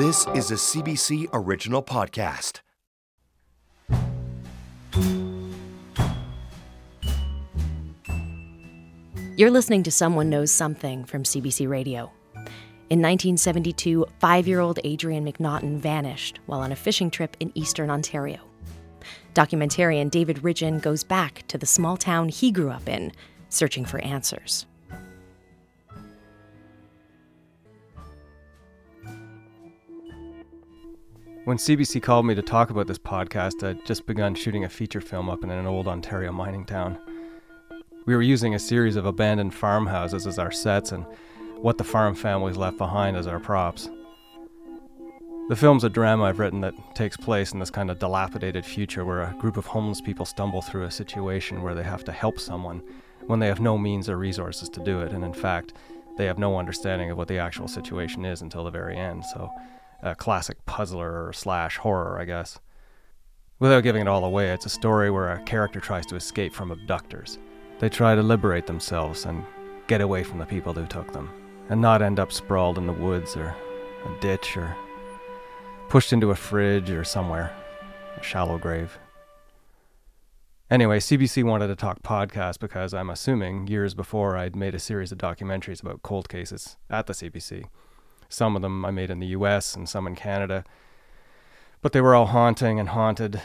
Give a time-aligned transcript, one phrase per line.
[0.00, 2.60] This is a CBC original podcast.
[9.36, 12.10] You're listening to Someone Knows Something from CBC Radio.
[12.88, 17.90] In 1972, five year old Adrien McNaughton vanished while on a fishing trip in eastern
[17.90, 18.38] Ontario.
[19.34, 23.12] Documentarian David Ridgen goes back to the small town he grew up in,
[23.50, 24.64] searching for answers.
[31.50, 35.00] When CBC called me to talk about this podcast, I'd just begun shooting a feature
[35.00, 36.96] film up in an old Ontario mining town.
[38.06, 41.04] We were using a series of abandoned farmhouses as our sets and
[41.56, 43.90] what the farm families left behind as our props.
[45.48, 49.04] The film's a drama I've written that takes place in this kind of dilapidated future
[49.04, 52.38] where a group of homeless people stumble through a situation where they have to help
[52.38, 52.80] someone
[53.26, 55.72] when they have no means or resources to do it, and in fact,
[56.16, 59.24] they have no understanding of what the actual situation is until the very end.
[59.24, 59.50] So,
[60.02, 62.58] a classic puzzler slash horror, I guess.
[63.58, 66.70] Without giving it all away, it's a story where a character tries to escape from
[66.70, 67.38] abductors.
[67.78, 69.44] They try to liberate themselves and
[69.86, 71.30] get away from the people who took them,
[71.68, 73.54] and not end up sprawled in the woods or
[74.06, 74.74] a ditch or
[75.88, 77.52] pushed into a fridge or somewhere,
[78.16, 78.98] a shallow grave.
[80.70, 85.10] Anyway, CBC wanted to talk podcast because I'm assuming years before I'd made a series
[85.10, 87.64] of documentaries about cold cases at the CBC.
[88.30, 90.64] Some of them I made in the US and some in Canada.
[91.82, 93.42] But they were all haunting and haunted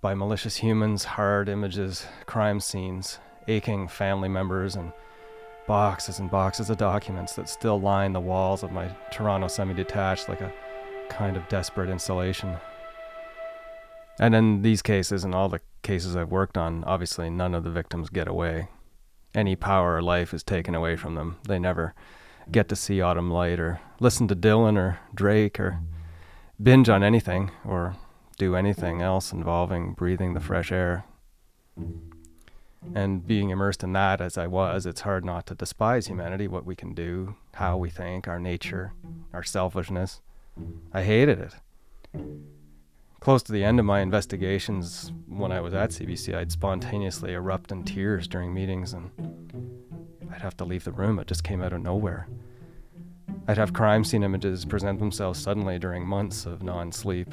[0.00, 4.92] by malicious humans, hard images, crime scenes, aching family members, and
[5.66, 10.28] boxes and boxes of documents that still line the walls of my Toronto semi detached
[10.28, 10.52] like a
[11.08, 12.56] kind of desperate insulation.
[14.18, 17.70] And in these cases and all the cases I've worked on, obviously none of the
[17.70, 18.68] victims get away.
[19.32, 21.38] Any power or life is taken away from them.
[21.46, 21.94] They never
[22.50, 25.80] get to see Autumn Light or listen to Dylan or Drake or
[26.62, 27.96] binge on anything or
[28.38, 31.04] do anything else involving breathing the fresh air.
[32.94, 36.66] And being immersed in that as I was, it's hard not to despise humanity, what
[36.66, 38.92] we can do, how we think, our nature,
[39.32, 40.20] our selfishness.
[40.92, 41.54] I hated it.
[43.20, 47.72] Close to the end of my investigations, when I was at CBC, I'd spontaneously erupt
[47.72, 49.10] in tears during meetings and
[50.34, 51.18] I'd have to leave the room.
[51.20, 52.26] It just came out of nowhere.
[53.46, 57.32] I'd have crime scene images present themselves suddenly during months of non sleep.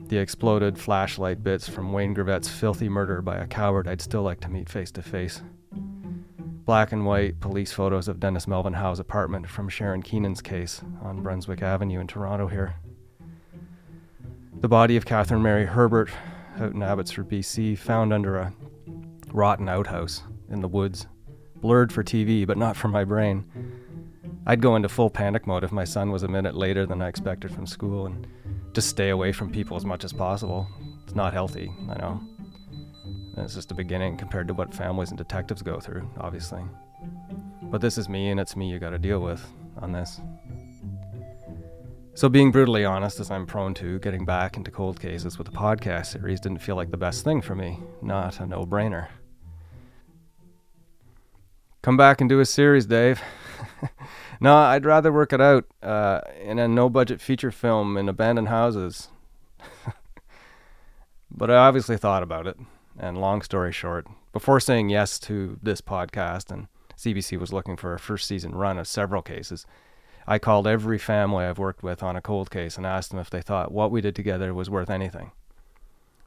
[0.00, 4.40] The exploded flashlight bits from Wayne Greavette's filthy murder by a coward I'd still like
[4.40, 5.42] to meet face to face.
[5.72, 11.22] Black and white police photos of Dennis Melvin Howe's apartment from Sharin' Keenan's case on
[11.22, 12.74] Brunswick Avenue in Toronto here.
[14.60, 16.10] The body of Catherine Mary Herbert
[16.58, 18.52] out in Abbotsford, BC, found under a
[19.32, 21.06] rotten outhouse in the woods.
[21.64, 23.42] Blurred for TV, but not for my brain.
[24.46, 27.08] I'd go into full panic mode if my son was a minute later than I
[27.08, 28.26] expected from school and
[28.74, 30.68] just stay away from people as much as possible.
[31.04, 32.20] It's not healthy, I know.
[33.34, 36.60] And it's just the beginning compared to what families and detectives go through, obviously.
[37.62, 39.42] But this is me, and it's me you gotta deal with
[39.78, 40.20] on this.
[42.12, 45.52] So, being brutally honest, as I'm prone to, getting back into cold cases with a
[45.52, 47.80] podcast series didn't feel like the best thing for me.
[48.02, 49.08] Not a no brainer.
[51.84, 53.20] Come back and do a series, Dave.
[54.40, 58.48] no, I'd rather work it out uh, in a no budget feature film in abandoned
[58.48, 59.08] houses.
[61.30, 62.56] but I obviously thought about it.
[62.98, 67.92] And long story short, before saying yes to this podcast, and CBC was looking for
[67.92, 69.66] a first season run of several cases,
[70.26, 73.28] I called every family I've worked with on a cold case and asked them if
[73.28, 75.32] they thought what we did together was worth anything.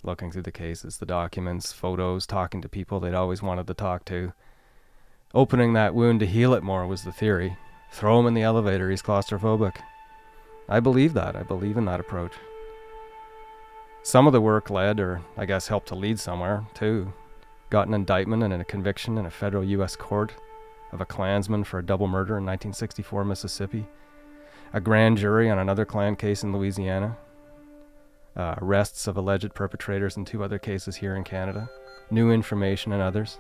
[0.04, 4.06] Looking through the cases, the documents, photos, talking to people they'd always wanted to talk
[4.06, 4.34] to.
[5.34, 7.58] Opening that wound to heal it more was the theory.
[7.92, 9.78] Throw him in the elevator, he's claustrophobic.
[10.70, 11.36] I believe that.
[11.36, 12.34] I believe in that approach.
[14.04, 17.12] Some of the work led, or I guess helped to lead somewhere, too.
[17.70, 19.98] Got an indictment and a conviction in a federal U.S.
[19.98, 20.34] court
[20.94, 23.86] of a Klansman for a double murder in 1964 Mississippi,
[24.72, 27.18] a grand jury on another Klan case in Louisiana,
[28.38, 31.70] uh, arrests of alleged perpetrators in two other cases here in Canada,
[32.10, 33.40] new information in others.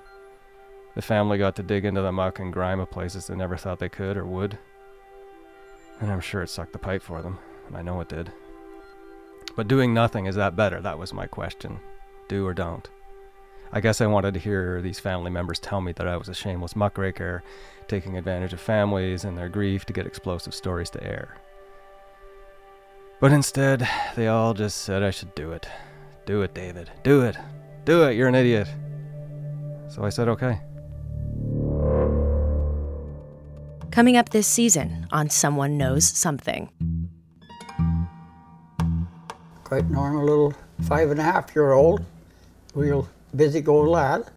[0.97, 3.77] The family got to dig into the muck and grime of places they never thought
[3.77, 4.57] they could or would.
[6.01, 8.31] And I'm sure it sucked the pipe for them, and I know it did.
[9.55, 10.81] But doing nothing, is that better?
[10.81, 11.79] That was my question.
[12.27, 12.89] Do or don't.
[13.71, 16.33] I guess I wanted to hear these family members tell me that I was a
[16.33, 17.43] shameless muckraker,
[17.87, 21.37] taking advantage of families and their grief to get explosive stories to air.
[23.19, 25.69] But instead, they all just said I should do it.
[26.25, 26.89] Do it, David.
[27.03, 27.37] Do it.
[27.85, 28.15] Do it.
[28.15, 28.67] You're an idiot.
[29.89, 30.59] So I said, okay.
[33.97, 36.69] Coming up this season on Someone Knows Something.
[39.63, 40.53] Quite normal little
[40.83, 42.05] five and a half year old,
[42.75, 44.29] real busy go lad.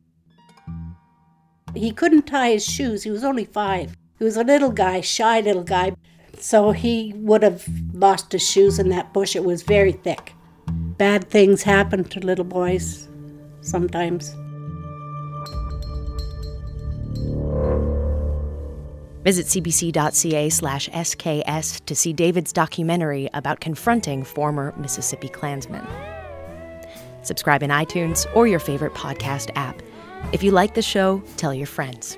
[1.75, 3.03] He couldn't tie his shoes.
[3.03, 3.95] He was only five.
[4.19, 5.93] He was a little guy, shy little guy.
[6.39, 9.37] So he would have lost his shoes in that bush.
[9.37, 10.33] It was very thick.
[10.69, 13.09] Bad things happen to little boys
[13.61, 14.35] sometimes.
[19.23, 25.87] Visit cbc.ca slash SKS to see David's documentary about confronting former Mississippi Klansmen.
[27.23, 29.83] Subscribe in iTunes or your favorite podcast app.
[30.33, 32.17] If you like the show, tell your friends.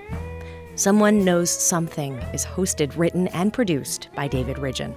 [0.77, 4.95] Someone Knows Something is hosted, written, and produced by David Ridgen.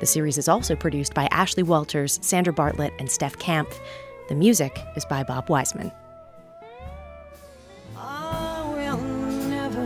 [0.00, 3.80] The series is also produced by Ashley Walters, Sandra Bartlett, and Steph Kampf.
[4.28, 5.92] The music is by Bob Wiseman.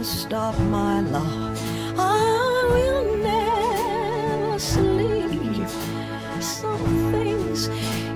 [0.06, 1.61] Stop my love.
[1.99, 5.69] I will never sleep.
[6.41, 7.67] Some things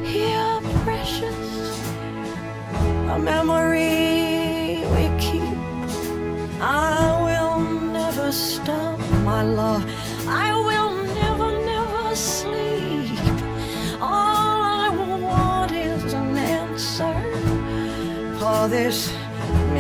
[0.04, 1.81] here are precious.
[3.10, 5.58] A memory we keep.
[6.60, 7.60] I will
[7.93, 9.84] never stop my love.
[10.28, 13.19] I will never, never sleep.
[14.00, 14.90] All I
[15.20, 17.14] want is an answer
[18.38, 19.19] for this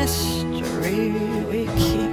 [0.00, 1.10] mystery
[1.50, 2.10] we keep.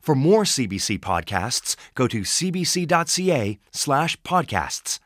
[0.00, 4.98] For more CBC podcasts, go to cbc.ca slash podcasts.